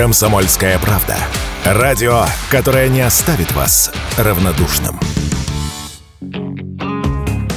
«Комсомольская 0.00 0.78
правда». 0.78 1.18
Радио, 1.62 2.24
которое 2.50 2.88
не 2.88 3.02
оставит 3.02 3.52
вас 3.52 3.92
равнодушным. 4.16 4.98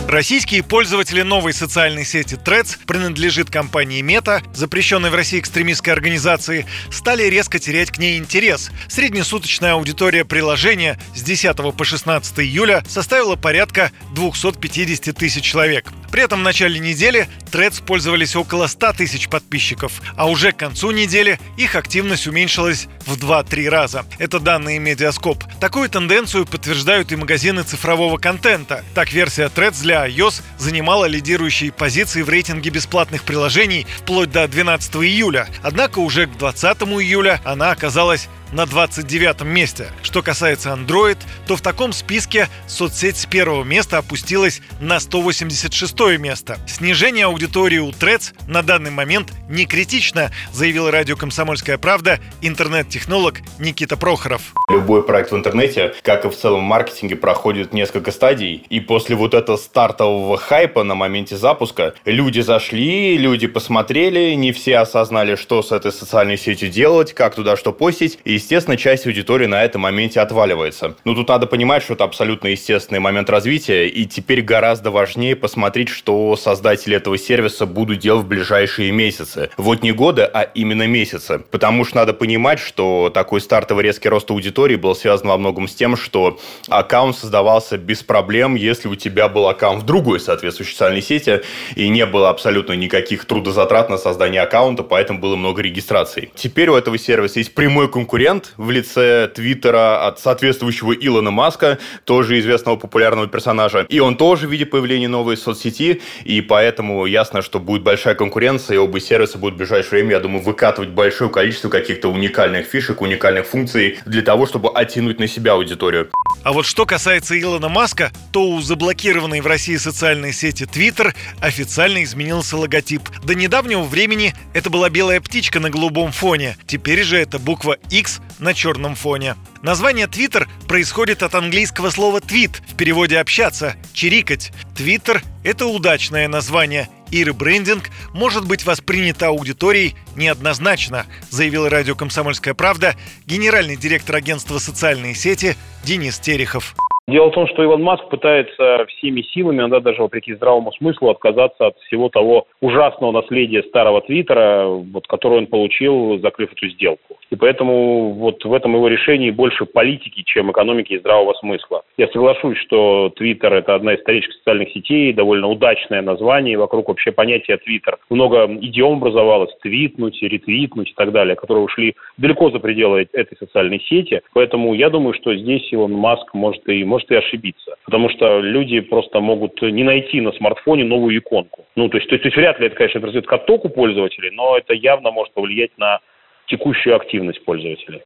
Российские 0.10 0.62
пользователи 0.62 1.22
новой 1.22 1.54
социальной 1.54 2.04
сети 2.04 2.34
Threads 2.36 2.80
принадлежит 2.86 3.50
компании 3.50 4.04
Meta, 4.04 4.44
запрещенной 4.54 5.10
в 5.10 5.16
России 5.16 5.40
экстремистской 5.40 5.94
организации, 5.94 6.66
стали 6.92 7.24
резко 7.24 7.60
терять 7.60 7.92
к 7.92 7.98
ней 7.98 8.18
интерес. 8.18 8.72
Среднесуточная 8.90 9.76
аудитория 9.76 10.26
приложения 10.26 11.00
с 11.16 11.22
10 11.22 11.56
по 11.78 11.84
16 11.86 12.40
июля 12.42 12.84
составила 12.90 13.38
порядка 13.38 13.94
250 14.14 15.16
тысяч 15.16 15.46
человек. 15.46 15.94
При 16.14 16.22
этом 16.22 16.42
в 16.42 16.44
начале 16.44 16.80
недели 16.80 17.28
Threads 17.52 17.84
пользовались 17.84 18.36
около 18.36 18.68
100 18.68 18.94
тысяч 18.94 19.28
подписчиков, 19.28 20.00
а 20.16 20.30
уже 20.30 20.52
к 20.52 20.58
концу 20.58 20.92
недели 20.92 21.40
их 21.58 21.74
активность 21.74 22.28
уменьшилась 22.28 22.88
в 23.08 23.18
2-3 23.18 23.68
раза. 23.68 24.06
Это 24.20 24.40
данные 24.40 24.78
Медиаскоп. 24.78 25.44
Такую 25.60 25.90
тенденцию 25.90 26.46
подтверждают 26.46 27.12
и 27.12 27.16
магазины 27.16 27.64
цифрового 27.64 28.20
контента. 28.20 28.84
Так, 28.94 29.12
версия 29.12 29.48
Threads 29.48 29.82
для 29.82 30.08
iOS 30.08 30.44
занимала 30.60 31.06
лидирующие 31.06 31.72
позиции 31.72 32.22
в 32.22 32.30
рейтинге 32.30 32.70
бесплатных 32.70 33.24
приложений 33.24 33.88
вплоть 33.98 34.30
до 34.30 34.48
12 34.48 34.98
июля. 34.98 35.48
Однако 35.64 35.98
уже 35.98 36.28
к 36.28 36.38
20 36.38 36.84
июля 36.84 37.42
она 37.44 37.72
оказалась 37.72 38.30
на 38.54 38.66
29 38.66 39.42
месте. 39.42 39.88
Что 40.04 40.22
касается 40.22 40.70
Android, 40.70 41.18
то 41.48 41.56
в 41.56 41.62
таком 41.62 41.92
списке 41.92 42.48
соцсеть 42.68 43.18
с 43.18 43.26
первого 43.26 43.64
места 43.64 43.98
опустилась 43.98 44.62
на 44.80 45.00
186 45.00 46.20
место. 46.20 46.58
Снижение 46.68 47.26
аудитории 47.26 47.80
у 47.80 47.90
Threads 47.90 48.34
на 48.48 48.62
данный 48.62 48.92
момент 48.92 49.34
не 49.50 49.66
критично, 49.66 50.32
заявил 50.52 50.90
радио 50.90 51.16
«Комсомольская 51.16 51.78
правда» 51.78 52.20
интернет-технолог 52.42 53.40
Никита 53.60 53.98
Прохоров. 53.98 54.54
Любой 54.70 55.04
проект 55.04 55.32
в 55.32 55.36
интернете, 55.36 55.94
как 56.04 56.26
и 56.26 56.30
в 56.30 56.36
целом 56.36 56.62
маркетинге, 56.62 57.16
проходит 57.16 57.74
несколько 57.74 58.12
стадий. 58.12 58.66
И 58.70 58.80
после 58.80 59.16
вот 59.16 59.34
этого 59.34 59.58
стартового 59.58 60.38
хайпа 60.38 60.84
на 60.84 60.96
моменте 60.96 61.38
запуска 61.38 61.96
люди 62.06 62.42
зашли, 62.42 63.18
люди 63.18 63.48
посмотрели, 63.48 64.34
не 64.36 64.52
все 64.52 64.78
осознали, 64.78 65.36
что 65.36 65.64
с 65.64 65.72
этой 65.72 65.92
социальной 65.92 66.38
сетью 66.38 66.70
делать, 66.70 67.14
как 67.14 67.36
туда 67.36 67.58
что 67.58 67.72
постить. 67.72 68.20
И 68.24 68.43
естественно, 68.44 68.76
часть 68.76 69.08
аудитории 69.08 69.46
на 69.46 69.64
этом 69.64 69.82
моменте 69.82 70.20
отваливается. 70.20 70.96
Но 71.06 71.16
тут 71.16 71.30
надо 71.30 71.48
понимать, 71.48 71.82
что 71.82 71.94
это 71.94 72.04
абсолютно 72.04 72.50
естественный 72.50 73.00
момент 73.00 73.30
развития, 73.30 73.88
и 73.88 74.06
теперь 74.06 74.42
гораздо 74.42 74.92
важнее 74.92 75.36
посмотреть, 75.36 75.90
что 75.90 76.36
создатели 76.36 76.98
этого 76.98 77.18
сервиса 77.18 77.66
будут 77.66 78.00
делать 78.00 78.26
в 78.26 78.28
ближайшие 78.28 78.92
месяцы. 78.92 79.50
Вот 79.58 79.82
не 79.82 79.94
годы, 79.94 80.24
а 80.24 80.42
именно 80.42 80.86
месяцы. 80.88 81.40
Потому 81.52 81.86
что 81.86 81.98
надо 81.98 82.14
понимать, 82.14 82.60
что 82.60 83.10
такой 83.14 83.40
стартовый 83.40 83.84
резкий 83.84 84.10
рост 84.10 84.30
аудитории 84.30 84.76
был 84.76 84.94
связан 84.96 85.30
во 85.30 85.38
многом 85.38 85.68
с 85.68 85.76
тем, 85.76 85.96
что 85.96 86.40
аккаунт 86.68 87.16
создавался 87.16 87.78
без 87.78 88.04
проблем, 88.04 88.56
если 88.56 88.90
у 88.90 88.96
тебя 88.96 89.30
был 89.30 89.48
аккаунт 89.48 89.84
в 89.84 89.86
другой 89.86 90.20
соответствующей 90.20 90.74
социальной 90.74 91.02
сети, 91.02 91.42
и 91.76 91.88
не 91.88 92.06
было 92.06 92.30
абсолютно 92.30 92.74
никаких 92.74 93.26
трудозатрат 93.26 93.90
на 93.90 93.98
создание 93.98 94.42
аккаунта, 94.42 94.84
поэтому 94.84 95.20
было 95.20 95.36
много 95.36 95.62
регистраций. 95.62 96.30
Теперь 96.36 96.70
у 96.70 96.76
этого 96.76 96.98
сервиса 96.98 97.40
есть 97.40 97.56
прямой 97.56 97.88
конкурент, 97.90 98.33
конкурент 98.34 98.54
в 98.58 98.72
лице 98.72 99.28
Твиттера 99.28 100.08
от 100.08 100.20
соответствующего 100.20 100.94
Илона 100.94 101.32
Маска, 101.32 101.78
тоже 102.06 102.40
известного 102.40 102.76
популярного 102.78 103.28
персонажа. 103.28 103.86
И 103.90 104.00
он 104.00 104.18
тоже 104.18 104.48
видит 104.48 104.72
появление 104.72 105.10
новой 105.10 105.38
соцсети, 105.38 106.02
и 106.24 106.42
поэтому 106.42 107.06
ясно, 107.06 107.42
что 107.42 107.60
будет 107.60 107.84
большая 107.84 108.16
конкуренция, 108.16 108.76
и 108.76 108.78
оба 108.78 109.00
сервиса 109.00 109.38
будут 109.38 109.56
в 109.56 109.58
ближайшее 109.58 109.92
время, 109.92 110.12
я 110.12 110.20
думаю, 110.20 110.44
выкатывать 110.44 110.90
большое 110.90 111.30
количество 111.30 111.70
каких-то 111.70 112.10
уникальных 112.10 112.66
фишек, 112.66 113.02
уникальных 113.02 113.46
функций 113.46 114.00
для 114.06 114.22
того, 114.22 114.46
чтобы 114.46 114.70
оттянуть 114.70 115.20
на 115.20 115.28
себя 115.28 115.54
аудиторию. 115.54 116.10
А 116.44 116.52
вот 116.52 116.66
что 116.66 116.86
касается 116.86 117.40
Илона 117.40 117.70
Маска, 117.70 118.12
то 118.32 118.50
у 118.50 118.62
заблокированной 118.62 119.40
в 119.40 119.48
России 119.48 119.78
социальной 119.78 120.34
сети 120.34 120.64
Twitter 120.64 121.14
официально 121.40 122.04
изменился 122.04 122.58
логотип. 122.58 123.02
До 123.24 123.34
недавнего 123.34 123.84
времени 123.84 124.34
это 124.54 124.70
была 124.70 124.90
белая 124.90 125.22
птичка 125.22 125.62
на 125.62 125.70
голубом 125.70 126.12
фоне. 126.12 126.58
Теперь 126.68 127.04
же 127.04 127.18
это 127.18 127.40
буква 127.40 127.78
X 127.90 128.20
на 128.44 128.54
черном 128.54 128.96
фоне. 128.96 129.36
Название 129.62 130.06
Twitter 130.06 130.48
происходит 130.68 131.24
от 131.24 131.34
английского 131.34 131.90
слова 131.90 132.20
«tweet», 132.20 132.62
в 132.68 132.76
переводе 132.76 133.18
«общаться», 133.18 133.76
«чирикать». 133.94 134.52
Twitter– 134.76 135.24
это 135.44 135.66
удачное 135.66 136.28
название, 136.28 136.90
и 137.10 137.24
ребрендинг 137.24 137.90
может 138.14 138.46
быть 138.46 138.66
воспринят 138.66 139.24
аудиторией 139.24 139.96
неоднозначно, 140.16 141.06
заявил 141.30 141.70
радио 141.70 141.96
«Комсомольская 141.96 142.54
правда» 142.54 142.96
генеральный 143.26 143.78
директор 143.78 144.18
агентства 144.18 144.60
«Социальные 144.60 145.16
сети» 145.16 145.56
Денис 145.84 146.20
Терехов. 146.20 146.76
Дело 147.06 147.32
в 147.32 147.34
том, 147.34 147.48
что 147.48 147.62
Илон 147.62 147.84
Маск 147.84 148.08
пытается 148.08 148.86
всеми 148.86 149.24
силами, 149.24 149.58
иногда 149.58 149.82
даже 149.82 150.02
вопреки 150.02 150.34
здравому 150.36 150.72
смыслу, 150.72 151.10
отказаться 151.10 151.68
от 151.68 151.78
всего 151.80 152.08
того 152.08 152.48
ужасного 152.62 153.12
наследия 153.12 153.62
старого 153.64 154.02
Твиттера, 154.02 154.68
вот, 154.68 155.06
которое 155.08 155.40
он 155.40 155.48
получил, 155.48 156.18
закрыв 156.20 156.54
эту 156.54 156.70
сделку. 156.70 157.18
И 157.30 157.36
поэтому 157.36 158.12
вот 158.12 158.46
в 158.46 158.54
этом 158.54 158.76
его 158.76 158.88
решении 158.88 159.32
больше 159.32 159.66
политики, 159.66 160.24
чем 160.26 160.52
экономики 160.52 160.94
и 160.94 161.00
здравого 161.00 161.34
смысла. 161.34 161.82
Я 161.98 162.08
соглашусь, 162.08 162.58
что 162.60 163.12
Твиттер– 163.18 163.54
это 163.56 163.76
одна 163.76 163.96
из 163.96 164.02
старейших 164.02 164.34
социальных 164.36 164.72
сетей, 164.72 165.12
довольно 165.12 165.50
удачное 165.50 166.02
название, 166.02 166.58
вокруг 166.58 166.88
вообще 166.88 167.12
понятия 167.12 167.58
Твиттер. 167.58 167.98
Много 168.10 168.46
идиом 168.62 169.00
образовалось– 169.00 169.54
твитнуть, 169.62 170.22
ретвитнуть 170.22 170.92
и 170.92 170.94
так 170.94 171.12
далее, 171.12 171.36
которые 171.36 171.66
ушли 171.66 171.96
далеко 172.18 172.50
за 172.50 172.60
пределы 172.60 173.10
этой 173.12 173.38
социальной 173.38 173.82
сети. 173.82 174.22
Поэтому 174.34 174.74
я 174.74 174.90
думаю, 174.90 175.14
что 175.16 175.36
здесь 175.36 175.68
Илон 175.74 175.92
Маск 175.92 176.34
может 176.34 176.66
и 176.70 176.93
может 176.94 177.10
и 177.12 177.16
ошибиться. 177.16 177.76
Потому 177.86 178.10
что 178.10 178.40
люди 178.40 178.80
просто 178.80 179.20
могут 179.20 179.60
не 179.62 179.84
найти 179.84 180.22
на 180.22 180.32
смартфоне 180.34 180.84
новую 180.84 181.18
иконку. 181.18 181.66
Ну, 181.76 181.90
то 181.90 181.98
есть, 181.98 182.08
то 182.08 182.16
есть, 182.16 182.24
то 182.24 182.28
есть 182.28 182.38
вряд 182.38 182.60
ли 182.60 182.68
это, 182.68 182.76
конечно, 182.76 183.02
произойдет 183.02 183.28
к 183.28 183.34
оттоку 183.34 183.70
пользователей, 183.70 184.30
но 184.32 184.58
это 184.58 184.74
явно 184.74 185.12
может 185.12 185.34
повлиять 185.34 185.72
на 185.78 186.00
текущую 186.46 186.96
активность 186.96 187.44
пользователей. 187.46 188.02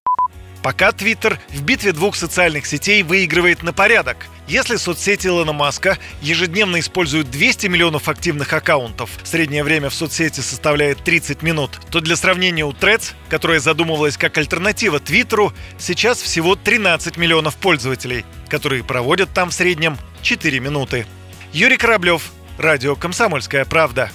Пока 0.64 0.92
Твиттер 0.92 1.40
в 1.50 1.62
битве 1.64 1.92
двух 1.92 2.16
социальных 2.16 2.66
сетей 2.66 3.04
выигрывает 3.04 3.64
на 3.64 3.74
порядок. 3.74 4.28
Если 4.48 4.78
соцсети 4.78 5.28
Илона 5.28 5.52
Маска 5.52 5.98
ежедневно 6.22 6.80
используют 6.80 7.30
200 7.30 7.68
миллионов 7.68 8.08
активных 8.08 8.54
аккаунтов, 8.54 9.10
среднее 9.24 9.64
время 9.64 9.90
в 9.90 9.94
соцсети 9.94 10.40
составляет 10.40 11.04
30 11.04 11.42
минут, 11.42 11.80
то 11.92 12.00
для 12.00 12.16
сравнения 12.16 12.64
у 12.64 12.72
Threads, 12.72 13.14
которая 13.30 13.60
задумывалась 13.60 14.18
как 14.18 14.38
альтернатива 14.38 15.00
Твиттеру, 15.00 15.54
сейчас 15.78 16.22
всего 16.22 16.56
13 16.56 17.18
миллионов 17.18 17.56
пользователей, 17.56 18.26
которые 18.48 18.84
проводят 18.84 19.34
там 19.34 19.50
в 19.50 19.54
среднем 19.54 19.98
4 20.22 20.60
минуты. 20.60 21.06
Юрий 21.52 21.78
Кораблев, 21.78 22.32
Радио 22.58 22.96
«Комсомольская 22.96 23.66
правда». 23.66 24.10